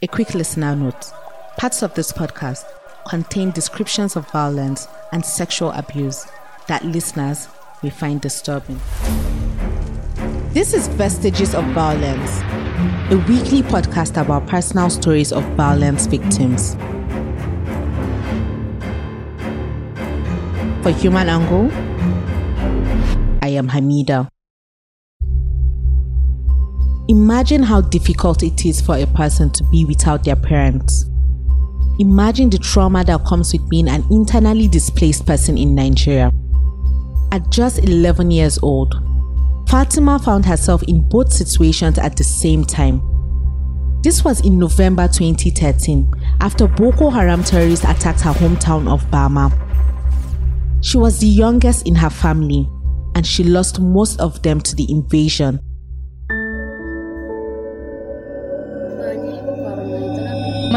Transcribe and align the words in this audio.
A 0.00 0.06
quick 0.06 0.32
listener 0.32 0.76
note 0.76 1.10
parts 1.56 1.82
of 1.82 1.92
this 1.94 2.12
podcast 2.12 2.64
contain 3.08 3.50
descriptions 3.50 4.14
of 4.14 4.30
violence 4.30 4.86
and 5.10 5.26
sexual 5.26 5.72
abuse 5.72 6.24
that 6.68 6.84
listeners 6.84 7.48
may 7.82 7.90
find 7.90 8.20
disturbing. 8.20 8.80
This 10.54 10.72
is 10.72 10.86
Vestiges 10.86 11.52
of 11.52 11.64
Violence, 11.74 12.30
a 13.10 13.16
weekly 13.28 13.62
podcast 13.62 14.22
about 14.22 14.46
personal 14.46 14.88
stories 14.88 15.32
of 15.32 15.42
violence 15.56 16.06
victims. 16.06 16.74
For 20.84 20.92
HumAngle, 20.92 21.72
I 23.42 23.48
am 23.48 23.68
Hamida. 23.68 24.28
Imagine 27.10 27.62
how 27.62 27.80
difficult 27.80 28.42
it 28.42 28.66
is 28.66 28.82
for 28.82 28.98
a 28.98 29.06
person 29.06 29.48
to 29.52 29.64
be 29.64 29.86
without 29.86 30.24
their 30.24 30.36
parents. 30.36 31.06
Imagine 31.98 32.50
the 32.50 32.58
trauma 32.58 33.02
that 33.02 33.24
comes 33.24 33.50
with 33.50 33.66
being 33.70 33.88
an 33.88 34.04
internally 34.10 34.68
displaced 34.68 35.24
person 35.24 35.56
in 35.56 35.74
Nigeria. 35.74 36.30
At 37.32 37.48
just 37.48 37.78
11 37.78 38.30
years 38.30 38.58
old, 38.62 38.94
Fatima 39.70 40.18
found 40.18 40.44
herself 40.44 40.82
in 40.82 41.08
both 41.08 41.32
situations 41.32 41.98
at 41.98 42.14
the 42.14 42.24
same 42.24 42.62
time. 42.62 43.00
This 44.02 44.22
was 44.22 44.44
in 44.44 44.58
November 44.58 45.08
2013 45.08 46.12
after 46.42 46.68
Boko 46.68 47.08
Haram 47.08 47.42
terrorists 47.42 47.86
attacked 47.86 48.20
her 48.20 48.32
hometown 48.32 48.86
of 48.86 49.02
Bama. 49.10 49.50
She 50.84 50.98
was 50.98 51.20
the 51.20 51.26
youngest 51.26 51.86
in 51.86 51.94
her 51.94 52.10
family 52.10 52.68
and 53.14 53.26
she 53.26 53.44
lost 53.44 53.80
most 53.80 54.20
of 54.20 54.42
them 54.42 54.60
to 54.60 54.76
the 54.76 54.86
invasion 54.90 55.58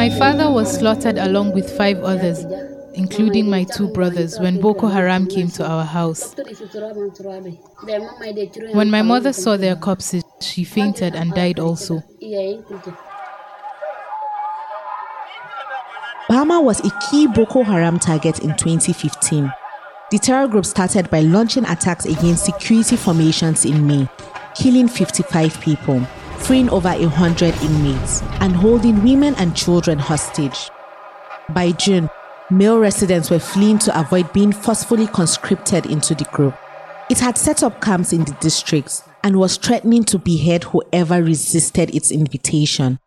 My 0.02 0.10
father 0.10 0.50
was 0.50 0.80
slaughtered 0.80 1.20
along 1.20 1.54
with 1.54 1.78
five 1.78 2.00
others, 2.00 2.44
including 2.96 3.48
my 3.48 3.66
two 3.66 3.88
brothers, 3.88 4.40
when 4.40 4.60
Boko 4.60 4.88
Haram 4.88 5.28
came 5.28 5.48
to 5.52 5.64
our 5.64 5.86
house. 5.86 6.34
When 8.74 8.90
my 8.90 9.04
mother 9.04 9.32
saw 9.32 9.58
their 9.58 9.76
corpses, 9.76 10.24
she 10.42 10.64
fainted 10.64 11.14
and 11.14 11.32
died 11.36 11.60
also. 11.60 12.00
Bama 16.28 16.64
was 16.64 16.80
a 16.80 16.90
key 17.12 17.28
Boko 17.28 17.62
Haram 17.62 18.00
target 18.00 18.40
in 18.40 18.58
2015. 18.58 19.54
The 20.10 20.18
terror 20.18 20.48
group 20.48 20.66
started 20.66 21.12
by 21.12 21.20
launching 21.20 21.66
attacks 21.66 22.06
against 22.06 22.46
security 22.46 22.96
formations 22.96 23.66
in 23.66 23.86
May, 23.86 24.10
killing 24.56 24.88
55 24.88 25.62
people 25.62 26.04
freeing 26.52 26.70
over 26.70 26.90
100 26.90 27.56
inmates, 27.62 28.22
and 28.42 28.54
holding 28.54 29.02
women 29.06 29.34
and 29.36 29.56
children 29.56 29.98
hostage. 29.98 30.70
By 31.52 31.72
June, 31.72 32.10
male 32.50 32.78
residents 32.78 33.30
were 33.32 33.40
fleeing 33.40 33.80
to 33.80 33.98
avoid 33.98 34.34
being 34.34 34.52
forcefully 34.52 35.08
conscripted 35.08 35.86
into 35.86 36.14
the 36.14 36.26
group. 36.26 36.54
It 37.10 37.20
had 37.20 37.38
set 37.38 37.64
up 37.64 37.80
camps 37.80 38.12
in 38.12 38.26
the 38.26 38.36
districts 38.42 39.02
and 39.24 39.38
was 39.38 39.56
threatening 39.56 40.04
to 40.04 40.20
behead 40.20 40.66
whoever 40.66 41.24
resisted 41.24 41.96
its 41.96 42.12
invitation. 42.12 43.00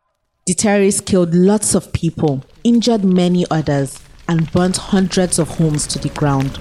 The 0.46 0.54
terrorists 0.54 1.02
killed 1.02 1.34
lots 1.34 1.74
of 1.74 1.92
people, 1.92 2.42
injured 2.64 3.04
many 3.04 3.44
others, 3.50 4.00
and 4.26 4.50
burnt 4.52 4.78
hundreds 4.78 5.38
of 5.38 5.58
homes 5.58 5.86
to 5.88 5.98
the 5.98 6.08
ground. 6.08 6.58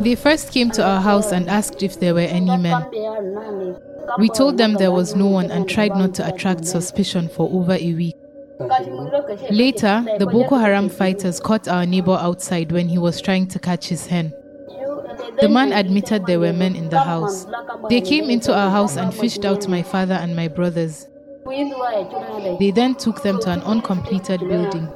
They 0.00 0.14
first 0.14 0.52
came 0.52 0.70
to 0.72 0.84
our 0.84 1.00
house 1.00 1.32
and 1.32 1.48
asked 1.48 1.82
if 1.82 1.98
there 2.00 2.14
were 2.14 2.20
any 2.20 2.56
men. 2.56 2.86
We 4.18 4.28
told 4.28 4.56
them 4.58 4.74
there 4.74 4.92
was 4.92 5.14
no 5.14 5.26
one 5.26 5.50
and 5.50 5.68
tried 5.68 5.90
not 5.96 6.14
to 6.14 6.26
attract 6.26 6.64
suspicion 6.66 7.28
for 7.28 7.48
over 7.52 7.72
a 7.72 7.92
week. 7.94 8.16
Later, 9.50 10.04
the 10.18 10.26
Boko 10.26 10.56
Haram 10.56 10.88
fighters 10.88 11.38
caught 11.40 11.68
our 11.68 11.86
neighbor 11.86 12.18
outside 12.20 12.72
when 12.72 12.88
he 12.88 12.98
was 12.98 13.20
trying 13.20 13.46
to 13.48 13.58
catch 13.58 13.88
his 13.88 14.06
hen. 14.06 14.32
The 15.40 15.48
man 15.48 15.72
admitted 15.72 16.26
there 16.26 16.40
were 16.40 16.52
men 16.52 16.74
in 16.74 16.88
the 16.88 16.98
house. 16.98 17.46
They 17.88 18.00
came 18.00 18.30
into 18.30 18.52
our 18.54 18.70
house 18.70 18.96
and 18.96 19.14
fished 19.14 19.44
out 19.44 19.68
my 19.68 19.82
father 19.82 20.14
and 20.14 20.34
my 20.34 20.48
brothers. 20.48 21.06
They 21.46 22.72
then 22.74 22.94
took 22.96 23.22
them 23.22 23.40
to 23.40 23.50
an 23.50 23.60
uncompleted 23.62 24.40
building 24.40 24.88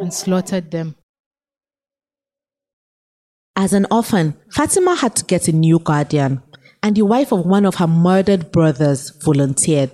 and 0.00 0.12
slaughtered 0.12 0.70
them. 0.70 0.96
As 3.62 3.74
an 3.74 3.86
orphan, 3.90 4.38
Fatima 4.50 4.94
had 4.94 5.14
to 5.16 5.24
get 5.26 5.46
a 5.46 5.52
new 5.52 5.78
guardian, 5.78 6.42
and 6.82 6.96
the 6.96 7.02
wife 7.02 7.30
of 7.30 7.44
one 7.44 7.66
of 7.66 7.74
her 7.74 7.86
murdered 7.86 8.50
brothers 8.52 9.10
volunteered. 9.22 9.90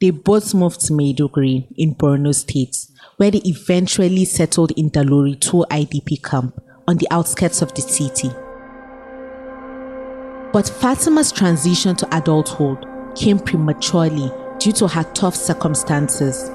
They 0.00 0.10
both 0.10 0.52
moved 0.52 0.80
to 0.86 0.92
Maiduguri 0.92 1.68
in 1.76 1.94
Borno 1.94 2.34
State, 2.34 2.76
where 3.16 3.30
they 3.30 3.42
eventually 3.44 4.24
settled 4.24 4.72
in 4.72 4.90
Dalori 4.90 5.38
2 5.38 5.66
IDP 5.70 6.20
camp 6.24 6.60
on 6.88 6.96
the 6.96 7.06
outskirts 7.12 7.62
of 7.62 7.74
the 7.74 7.82
city. 7.82 8.30
But 10.52 10.68
Fatima's 10.68 11.30
transition 11.30 11.94
to 11.94 12.16
adulthood 12.16 12.84
came 13.14 13.38
prematurely 13.38 14.32
due 14.58 14.72
to 14.72 14.88
her 14.88 15.04
tough 15.14 15.36
circumstances. 15.36 16.50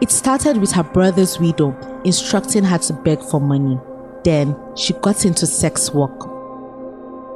It 0.00 0.10
started 0.10 0.56
with 0.56 0.72
her 0.72 0.82
brother's 0.82 1.38
widow 1.38 2.02
instructing 2.04 2.64
her 2.64 2.78
to 2.78 2.92
beg 2.94 3.20
for 3.20 3.40
money. 3.40 3.78
Then 4.24 4.56
she 4.74 4.94
got 4.94 5.24
into 5.24 5.46
sex 5.46 5.92
work. 5.92 6.30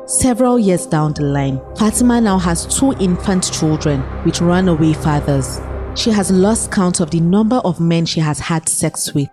Several 0.09 0.59
years 0.59 0.87
down 0.87 1.12
the 1.12 1.22
line, 1.22 1.60
Fatima 1.76 2.19
now 2.19 2.38
has 2.38 2.65
two 2.66 2.93
infant 2.94 3.53
children 3.53 4.03
with 4.25 4.41
runaway 4.41 4.94
fathers. 4.94 5.60
She 5.94 6.10
has 6.10 6.31
lost 6.31 6.72
count 6.72 7.00
of 7.00 7.10
the 7.10 7.21
number 7.21 7.56
of 7.56 7.78
men 7.78 8.06
she 8.06 8.21
has 8.21 8.38
had 8.38 8.69
sex 8.69 9.12
with. 9.12 9.28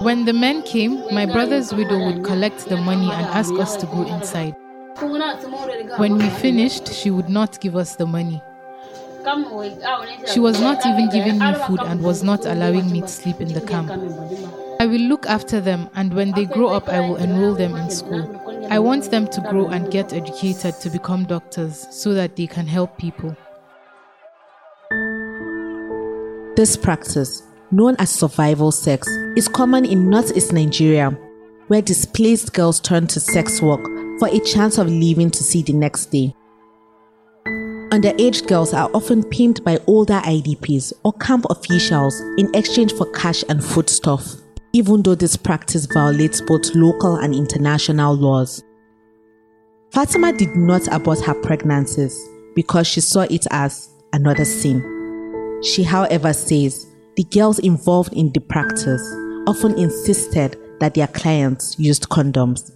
When 0.00 0.24
the 0.24 0.32
men 0.32 0.62
came, 0.62 1.02
my 1.14 1.26
brother's 1.26 1.74
widow 1.74 1.98
would 2.06 2.24
collect 2.24 2.66
the 2.66 2.76
money 2.78 3.10
and 3.10 3.26
ask 3.26 3.52
us 3.54 3.76
to 3.76 3.86
go 3.86 4.06
inside. 4.06 4.54
When 5.98 6.16
we 6.16 6.30
finished, 6.30 6.92
she 6.92 7.10
would 7.10 7.28
not 7.28 7.60
give 7.60 7.76
us 7.76 7.96
the 7.96 8.06
money. 8.06 8.40
She 10.32 10.40
was 10.40 10.60
not 10.60 10.84
even 10.86 11.08
giving 11.10 11.38
me 11.38 11.54
food 11.66 11.80
and 11.80 12.02
was 12.02 12.22
not 12.22 12.44
allowing 12.44 12.90
me 12.90 13.02
to 13.02 13.08
sleep 13.08 13.40
in 13.40 13.52
the 13.52 13.60
camp. 13.60 13.90
I 14.80 14.86
will 14.86 15.00
look 15.00 15.26
after 15.26 15.60
them, 15.60 15.88
and 15.94 16.12
when 16.12 16.32
they 16.32 16.44
grow 16.44 16.68
up, 16.68 16.88
I 16.88 17.00
will 17.00 17.16
enroll 17.16 17.54
them 17.54 17.76
in 17.76 17.88
school. 17.88 18.40
I 18.68 18.78
want 18.78 19.10
them 19.10 19.28
to 19.28 19.40
grow 19.42 19.68
and 19.68 19.90
get 19.90 20.12
educated 20.12 20.80
to 20.80 20.90
become 20.90 21.24
doctors 21.24 21.86
so 21.90 22.14
that 22.14 22.36
they 22.36 22.46
can 22.46 22.66
help 22.66 22.98
people. 22.98 23.36
This 26.56 26.76
practice, 26.76 27.42
known 27.70 27.96
as 27.98 28.10
survival 28.10 28.72
sex, 28.72 29.06
is 29.36 29.48
common 29.48 29.84
in 29.84 30.10
northeast 30.10 30.52
Nigeria, 30.52 31.10
where 31.68 31.82
displaced 31.82 32.52
girls 32.52 32.80
turn 32.80 33.06
to 33.06 33.20
sex 33.20 33.62
work 33.62 33.84
for 34.18 34.28
a 34.28 34.40
chance 34.40 34.78
of 34.78 34.88
living 34.88 35.30
to 35.30 35.42
see 35.42 35.62
the 35.62 35.72
next 35.72 36.06
day. 36.06 36.34
Underage 37.92 38.46
girls 38.46 38.72
are 38.72 38.88
often 38.94 39.22
pimped 39.22 39.62
by 39.64 39.78
older 39.86 40.18
IDPs 40.24 40.94
or 41.04 41.12
camp 41.12 41.44
officials 41.50 42.18
in 42.38 42.50
exchange 42.54 42.94
for 42.94 43.04
cash 43.12 43.44
and 43.50 43.62
foodstuff, 43.62 44.24
even 44.72 45.02
though 45.02 45.14
this 45.14 45.36
practice 45.36 45.84
violates 45.84 46.40
both 46.40 46.74
local 46.74 47.16
and 47.16 47.34
international 47.34 48.14
laws. 48.16 48.64
Fatima 49.90 50.32
did 50.32 50.56
not 50.56 50.88
abort 50.90 51.20
her 51.20 51.34
pregnancies 51.42 52.18
because 52.54 52.86
she 52.86 53.02
saw 53.02 53.26
it 53.28 53.46
as 53.50 53.90
another 54.14 54.46
sin. 54.46 55.60
She, 55.62 55.82
however, 55.82 56.32
says 56.32 56.86
the 57.16 57.24
girls 57.24 57.58
involved 57.58 58.14
in 58.14 58.32
the 58.32 58.40
practice 58.40 59.06
often 59.46 59.78
insisted 59.78 60.56
that 60.80 60.94
their 60.94 61.08
clients 61.08 61.78
used 61.78 62.08
condoms. 62.08 62.72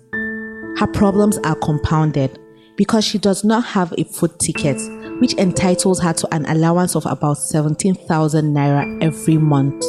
Her 0.79 0.87
problems 0.87 1.39
are 1.39 1.55
compounded 1.55 2.39
because 2.77 3.03
she 3.03 3.17
does 3.17 3.45
not 3.45 3.65
have 3.65 3.95
a 3.97 4.05
food 4.05 4.39
ticket 4.39 4.77
which 5.21 5.35
entitles 5.35 6.01
her 6.01 6.13
to 6.13 6.35
an 6.35 6.47
allowance 6.47 6.95
of 6.95 7.07
about 7.07 7.39
17,000 7.39 8.55
naira 8.55 9.03
every 9.03 9.39
month. 9.39 9.83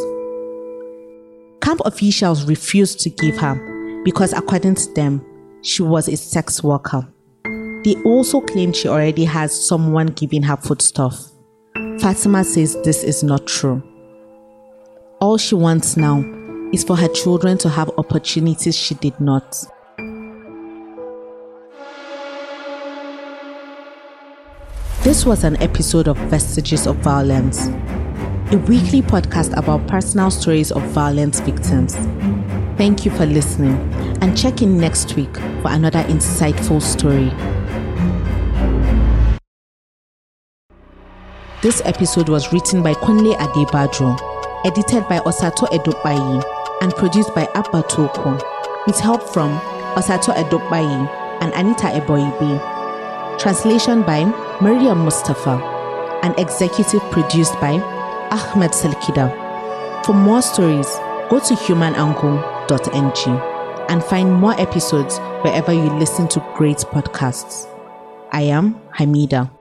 Camp 1.61 1.81
officials 1.85 2.45
refused 2.45 2.99
to 3.01 3.09
give 3.09 3.37
her 3.37 4.01
because, 4.03 4.33
according 4.33 4.75
to 4.75 4.93
them, 4.93 5.25
she 5.61 5.83
was 5.83 6.07
a 6.07 6.15
sex 6.15 6.63
worker. 6.63 7.07
They 7.83 7.95
also 8.05 8.41
claimed 8.41 8.75
she 8.75 8.87
already 8.87 9.25
has 9.25 9.67
someone 9.67 10.07
giving 10.07 10.43
her 10.43 10.57
foodstuff. 10.57 11.31
Fatima 11.99 12.43
says 12.43 12.75
this 12.83 13.03
is 13.03 13.23
not 13.23 13.47
true. 13.47 13.83
All 15.19 15.37
she 15.37 15.55
wants 15.55 15.97
now 15.97 16.23
is 16.71 16.83
for 16.83 16.95
her 16.95 17.07
children 17.07 17.57
to 17.59 17.69
have 17.69 17.89
opportunities 17.97 18.75
she 18.75 18.95
did 18.95 19.19
not. 19.19 19.55
This 25.07 25.25
was 25.25 25.45
an 25.45 25.55
episode 25.61 26.09
of 26.09 26.17
Vestiges 26.27 26.85
of 26.85 26.97
Violence, 26.97 27.67
a 28.51 28.61
weekly 28.67 29.01
podcast 29.01 29.55
about 29.55 29.87
personal 29.87 30.29
stories 30.29 30.69
of 30.69 30.83
violence 30.89 31.39
victims. 31.39 31.95
Thank 32.75 33.05
you 33.05 33.11
for 33.11 33.25
listening 33.25 33.77
and 34.21 34.37
check 34.37 34.61
in 34.61 34.77
next 34.77 35.15
week 35.15 35.33
for 35.61 35.71
another 35.71 36.03
insightful 36.03 36.81
story. 36.81 37.29
This 41.61 41.81
episode 41.85 42.27
was 42.27 42.51
written 42.51 42.83
by 42.83 42.93
Kunle 42.95 43.33
Adebajo, 43.37 44.19
edited 44.65 45.07
by 45.07 45.19
Osato 45.19 45.69
Edopayi, 45.69 46.43
and 46.81 46.93
produced 46.95 47.33
by 47.33 47.47
Abba 47.55 47.83
Toko, 47.83 48.33
with 48.85 48.99
help 48.99 49.23
from 49.29 49.57
Osato 49.95 50.35
Edopayi 50.35 51.07
and 51.39 51.53
Anita 51.53 51.97
Eboigbe. 51.97 53.39
Translation 53.39 54.01
by 54.01 54.25
Miriam 54.59 55.05
Mustafa, 55.05 55.61
and 56.23 56.37
executive 56.39 57.01
produced 57.11 57.53
by 57.61 57.73
Ahmad 58.31 58.71
Salkida. 58.71 59.31
For 60.03 60.13
more 60.13 60.41
stories, 60.41 60.87
go 61.29 61.39
to 61.39 61.53
humangle.ng 61.53 63.41
and 63.89 64.03
find 64.03 64.33
more 64.33 64.59
episodes 64.59 65.19
wherever 65.43 65.71
you 65.71 65.89
listen 65.99 66.27
to 66.29 66.39
great 66.55 66.77
podcasts. 66.77 67.67
I 68.31 68.41
am 68.43 68.81
Hamida. 68.97 69.56